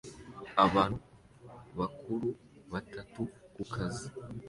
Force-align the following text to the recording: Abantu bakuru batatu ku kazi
Abantu 0.65 0.99
bakuru 1.77 2.27
batatu 2.71 3.21
ku 3.53 3.63
kazi 3.73 4.07